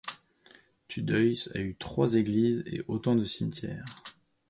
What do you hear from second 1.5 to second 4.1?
a eu trois églises et autant de cimetières.